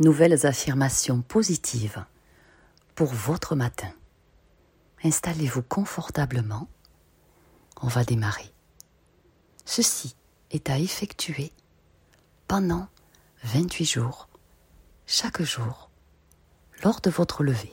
[0.00, 2.04] nouvelles affirmations positives
[2.94, 3.92] pour votre matin.
[5.02, 6.68] Installez-vous confortablement.
[7.82, 8.50] On va démarrer.
[9.64, 10.16] Ceci
[10.50, 11.52] est à effectuer
[12.48, 12.88] pendant
[13.44, 14.28] 28 jours,
[15.06, 15.90] chaque jour,
[16.82, 17.72] lors de votre levée.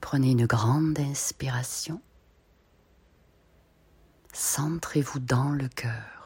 [0.00, 2.00] Prenez une grande inspiration.
[4.32, 6.19] Centrez-vous dans le cœur,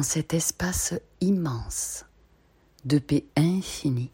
[0.00, 2.06] dans cet espace immense
[2.86, 4.10] de paix infinie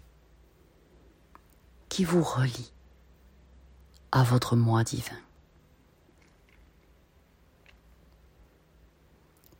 [1.88, 2.72] qui vous relie
[4.10, 5.20] à votre moi divin.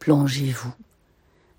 [0.01, 0.75] Plongez-vous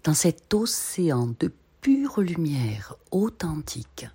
[0.03, 4.05] dans cet océan de pure lumière authentique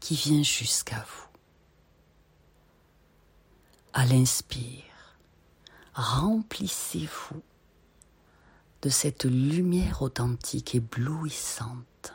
[0.00, 1.28] qui vient jusqu'à vous.
[3.92, 5.18] À l'inspire,
[5.92, 7.42] remplissez-vous
[8.84, 12.12] de cette lumière authentique éblouissante.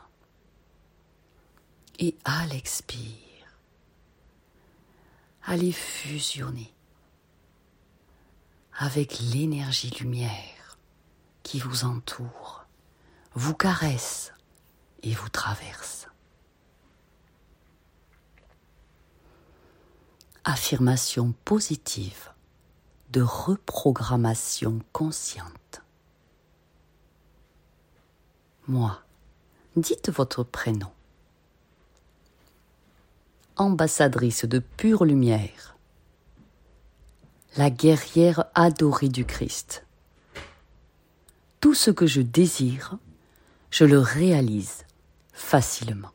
[1.97, 3.57] Et à l'expire,
[5.41, 6.71] allez fusionner
[8.77, 10.77] avec l'énergie lumière
[11.41, 12.67] qui vous entoure,
[13.33, 14.31] vous caresse
[15.01, 16.07] et vous traverse.
[20.43, 22.29] Affirmation positive
[23.09, 25.58] de reprogrammation consciente.
[28.69, 29.01] Moi,
[29.75, 30.91] dites votre prénom.
[33.55, 35.75] Ambassadrice de pure lumière,
[37.57, 39.87] la guerrière adorée du Christ.
[41.61, 42.99] Tout ce que je désire,
[43.71, 44.85] je le réalise
[45.33, 46.11] facilement.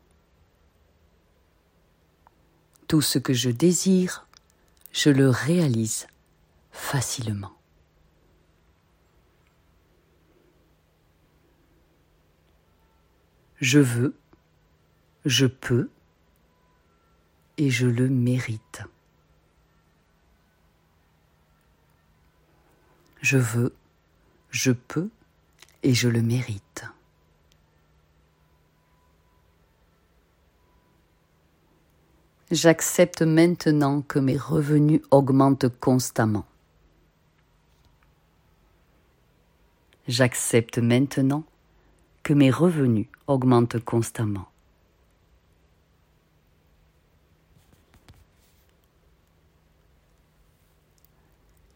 [2.87, 4.29] Tout ce que je désire,
[4.93, 6.07] je le réalise
[6.71, 7.54] facilement.
[13.65, 14.15] Je veux,
[15.25, 15.89] je peux
[17.57, 18.83] et je le mérite.
[23.23, 23.73] Je veux,
[24.51, 25.09] je peux
[25.81, 26.85] et je le mérite.
[32.51, 36.45] J'accepte maintenant que mes revenus augmentent constamment.
[40.07, 41.43] J'accepte maintenant
[42.25, 44.47] que mes revenus augmentent constamment.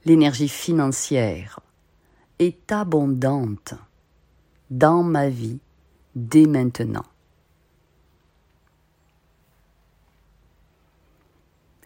[0.05, 1.59] L'énergie financière
[2.39, 3.75] est abondante
[4.71, 5.59] dans ma vie
[6.15, 7.05] dès maintenant.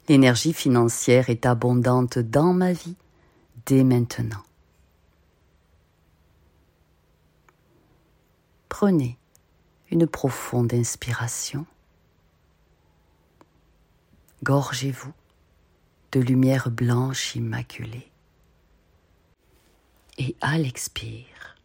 [0.08, 2.96] L'énergie financière est abondante dans ma vie
[3.66, 4.44] dès maintenant.
[8.74, 9.20] Prenez
[9.92, 11.68] une profonde inspiration.
[14.42, 15.14] Gorgez-vous
[16.12, 18.10] de lumière blanche immaculée.
[20.18, 21.56] Et à l'expire,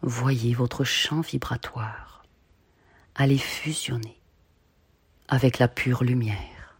[0.00, 2.24] voyez votre champ vibratoire
[3.16, 4.20] aller fusionner
[5.26, 6.78] avec la pure lumière.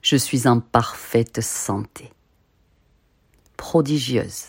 [0.00, 2.10] Je suis en parfaite santé,
[3.56, 4.48] prodigieuse.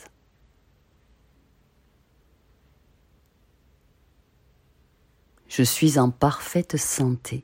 [5.48, 7.44] Je suis en parfaite santé,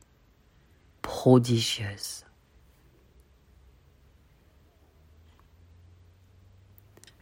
[1.02, 2.26] prodigieuse.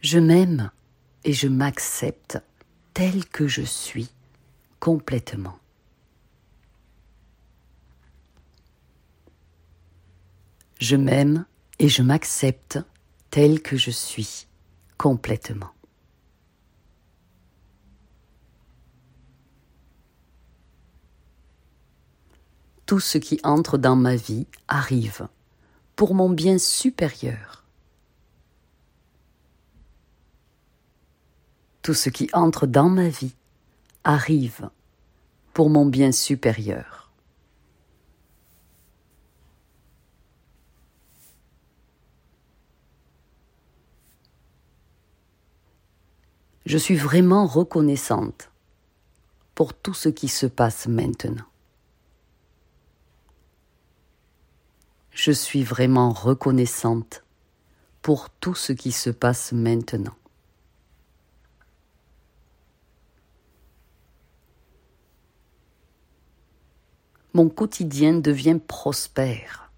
[0.02, 0.70] Je m'aime
[1.24, 2.38] et je m'accepte
[2.94, 4.10] tel que je suis
[4.80, 5.58] complètement.
[10.80, 11.44] Je m'aime
[11.78, 12.78] et je m'accepte
[13.30, 14.46] tel que je suis
[14.98, 15.70] complètement.
[22.86, 25.28] Tout ce qui entre dans ma vie arrive
[25.94, 27.60] pour mon bien supérieur.
[31.82, 33.34] tout ce qui entre dans ma vie
[34.04, 34.70] arrive
[35.54, 36.99] pour mon bien supérieur.
[46.70, 48.52] Je suis vraiment reconnaissante
[49.56, 51.48] pour tout ce qui se passe maintenant.
[55.10, 57.24] Je suis vraiment reconnaissante
[58.02, 60.14] pour tout ce qui se passe maintenant.
[67.32, 69.70] mon quotidien devient prospère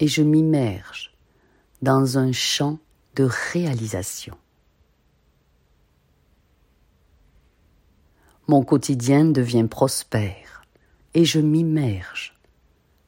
[0.00, 1.14] et je m'immerge
[1.82, 2.78] dans un champ
[3.14, 4.36] de réalisation.
[8.46, 10.66] Mon quotidien devient prospère
[11.14, 12.38] et je m'immerge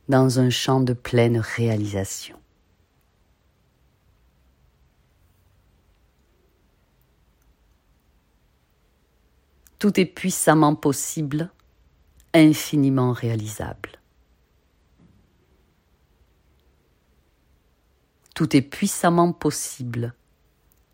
[0.08, 2.38] dans un champ de pleine réalisation.
[9.78, 11.50] Tout est puissamment possible,
[12.32, 13.90] infiniment réalisable.
[18.34, 20.14] Tout est puissamment possible,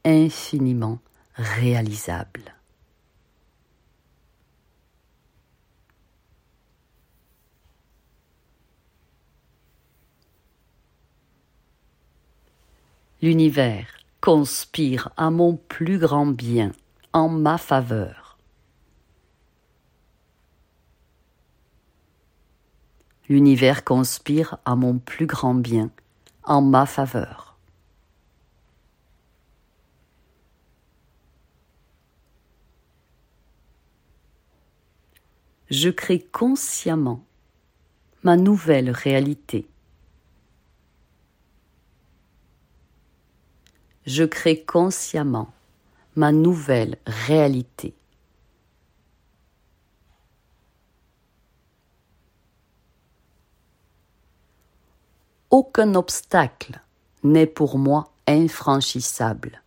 [0.05, 0.99] infiniment
[1.35, 2.57] réalisable.
[13.23, 13.87] L'univers
[14.21, 16.73] conspire à mon plus grand bien,
[17.13, 18.37] en ma faveur.
[23.29, 25.93] L'univers conspire à mon plus grand bien,
[26.43, 27.57] en ma faveur.
[35.71, 37.25] Je crée consciemment
[38.25, 39.72] ma nouvelle réalité.
[44.05, 45.53] Je crée consciemment
[46.17, 47.95] ma nouvelle réalité.
[55.51, 56.81] Aucun obstacle
[57.23, 59.63] n'est pour moi infranchissable.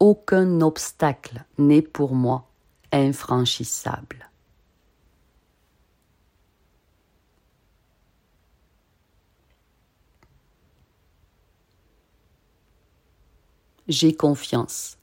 [0.00, 2.46] Aucun obstacle n'est pour moi
[2.92, 4.28] infranchissable.
[13.86, 14.96] J'ai confiance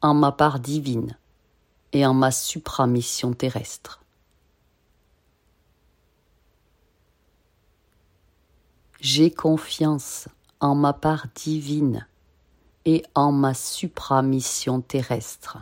[0.00, 1.18] en ma part divine
[1.92, 4.02] et en ma supramission terrestre.
[8.98, 10.28] J'ai confiance
[10.60, 12.06] en ma part divine
[12.86, 15.58] et en ma supramission terrestre.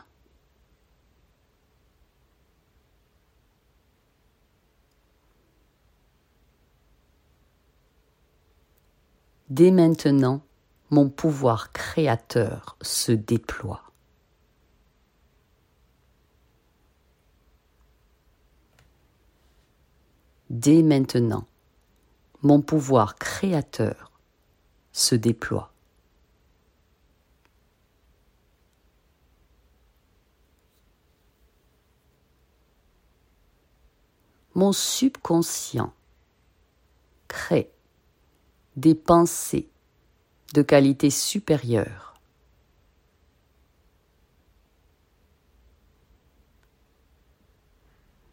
[9.48, 10.42] Dès maintenant,
[10.92, 13.82] mon pouvoir créateur se déploie.
[20.50, 21.46] Dès maintenant,
[22.42, 24.12] mon pouvoir créateur
[24.92, 25.72] se déploie.
[34.54, 35.94] Mon subconscient
[37.28, 37.72] crée
[38.76, 39.71] des pensées
[40.52, 42.14] de qualité supérieure.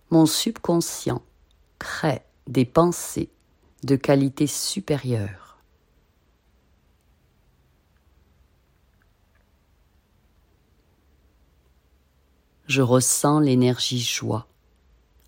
[0.10, 1.22] Mon subconscient
[1.78, 3.30] crée des pensées
[3.84, 5.58] de qualité supérieure.
[12.68, 14.48] Je ressens l'énergie joie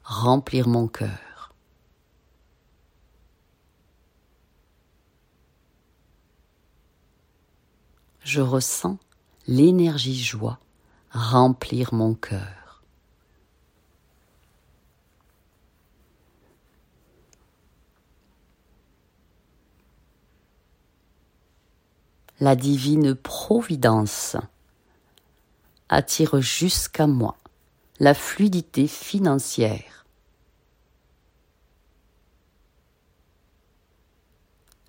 [0.04, 1.31] remplir mon cœur.
[8.24, 8.98] Je ressens
[9.48, 10.60] l'énergie joie
[11.12, 12.62] remplir mon cœur.
[22.42, 24.36] la divine providence
[25.90, 27.38] attire jusqu'à moi
[28.00, 30.08] la fluidité financière.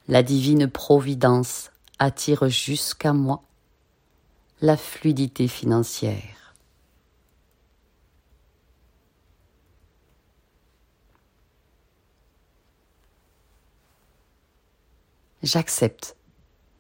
[0.08, 1.71] La divine providence
[2.02, 3.42] attire jusqu'à moi
[4.60, 6.54] la fluidité financière.
[15.44, 16.16] J'accepte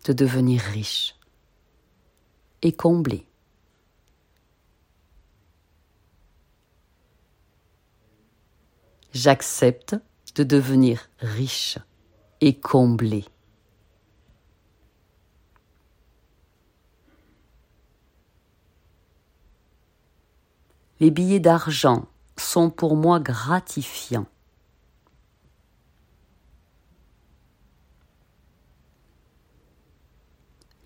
[0.06, 1.14] de devenir riche
[2.62, 3.24] et comblé.
[9.12, 9.94] J'accepte
[10.34, 11.78] de devenir riche
[12.40, 13.24] et comblé.
[21.02, 22.06] Les billets d'argent
[22.36, 24.28] sont pour moi gratifiants.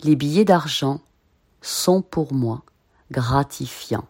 [0.05, 1.03] Les billets d'argent
[1.61, 2.65] sont pour moi
[3.11, 4.09] gratifiants.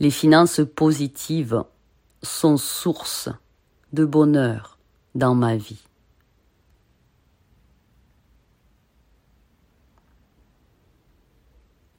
[0.00, 1.64] Les finances positives
[2.22, 3.30] sont source
[3.94, 4.71] de bonheur
[5.14, 5.84] dans ma vie.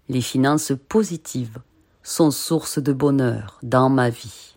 [0.10, 1.62] Les finances positives
[2.03, 4.55] sont source de bonheur dans ma vie.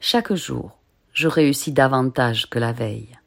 [0.00, 0.78] Chaque jour,
[1.12, 3.18] je réussis davantage que la veille.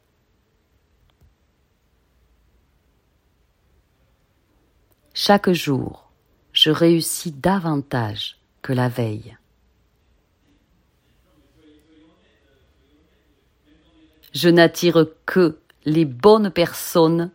[5.12, 6.07] Chaque jour,
[6.58, 9.36] je réussis davantage que la veille.
[14.34, 17.30] Je n'attire que les bonnes personnes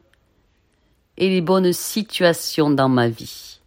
[1.16, 3.62] et les bonnes situations dans ma vie.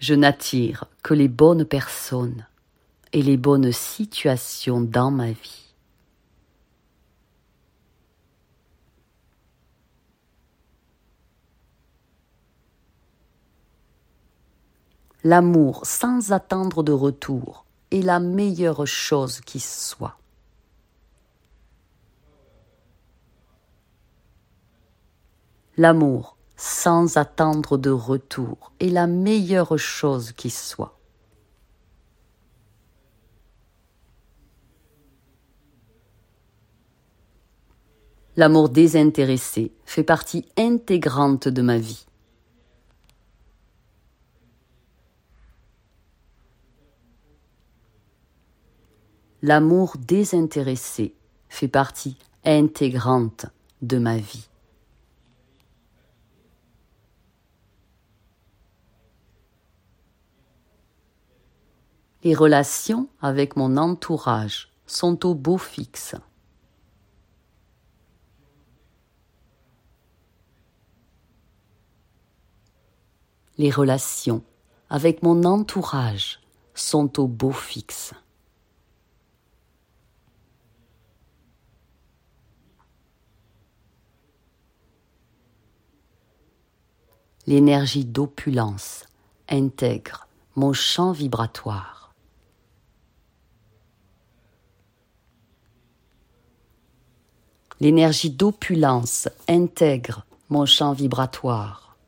[0.00, 2.46] Je n'attire que les bonnes personnes
[3.14, 5.63] et les bonnes situations dans ma vie.
[15.26, 20.18] L'amour sans attendre de retour est la meilleure chose qui soit.
[25.78, 30.98] L'amour sans attendre de retour est la meilleure chose qui soit.
[38.36, 42.04] L'amour désintéressé fait partie intégrante de ma vie.
[49.46, 51.14] L'amour désintéressé
[51.50, 53.44] fait partie intégrante
[53.82, 54.48] de ma vie.
[62.22, 66.14] Les relations avec mon entourage sont au beau fixe.
[73.58, 74.42] Les relations
[74.88, 76.40] avec mon entourage
[76.74, 78.14] sont au beau fixe.
[87.46, 89.04] L'énergie d'opulence
[89.50, 92.14] intègre mon champ vibratoire.
[97.80, 101.98] L'énergie d'opulence intègre mon champ vibratoire.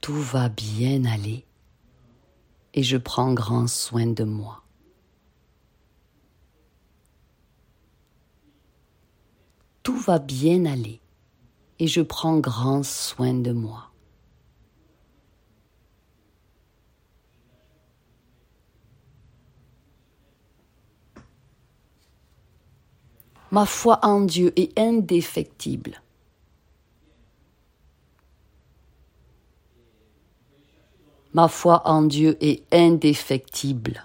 [0.00, 1.44] Tout va bien aller
[2.74, 4.64] et je prends grand soin de moi.
[9.82, 11.00] tout va bien aller
[11.78, 13.90] et je prends grand soin de moi.
[23.50, 26.00] Ma foi en Dieu est indéfectible.
[31.32, 34.04] Ma foi en Dieu est indéfectible.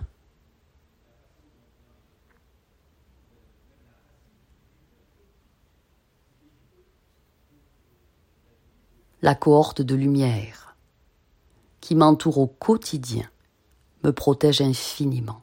[9.25, 10.75] La cohorte de lumière
[11.81, 13.27] qui m'entoure au quotidien
[14.03, 15.41] me protège infiniment.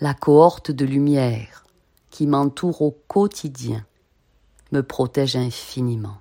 [0.00, 1.64] La cohorte de lumière
[2.10, 3.86] qui m'entoure au quotidien
[4.72, 6.20] me protège infiniment.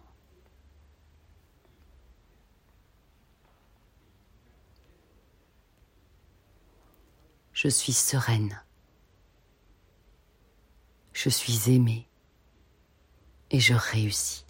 [7.54, 8.62] Je suis sereine
[11.24, 12.08] je suis aimée
[13.52, 14.44] et je réussis.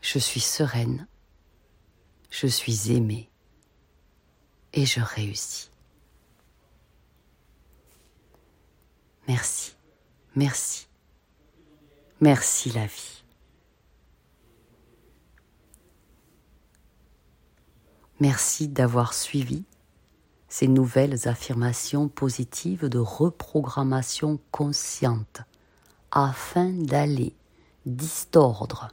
[0.00, 1.08] Je suis sereine,
[2.30, 3.28] je suis aimée
[4.72, 5.70] et je réussis.
[9.26, 9.74] Merci,
[10.36, 10.86] merci,
[12.20, 13.24] merci la vie.
[18.20, 19.64] Merci d'avoir suivi
[20.50, 25.42] ces nouvelles affirmations positives de reprogrammation consciente
[26.10, 27.34] afin d'aller
[27.86, 28.88] distordre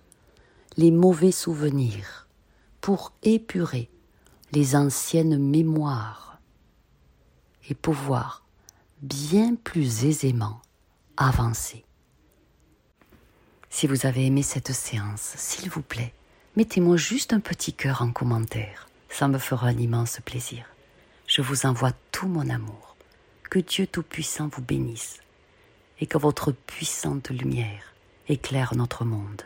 [0.77, 2.27] les mauvais souvenirs
[2.79, 3.89] pour épurer
[4.53, 6.39] les anciennes mémoires
[7.69, 8.45] et pouvoir
[9.01, 10.61] bien plus aisément
[11.17, 11.83] avancer.
[13.69, 16.13] Si vous avez aimé cette séance, s'il vous plaît,
[16.55, 18.87] mettez-moi juste un petit cœur en commentaire.
[19.09, 20.65] Ça me fera un immense plaisir
[21.27, 22.95] je vous envoie tout mon amour.
[23.49, 25.19] Que Dieu Tout-Puissant vous bénisse
[25.99, 27.93] et que votre puissante lumière
[28.27, 29.43] éclaire notre monde.